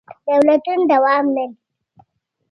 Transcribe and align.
دولتونه 0.27 0.83
دوام 0.91 1.25
نه 1.35 1.45
لري. 1.47 1.57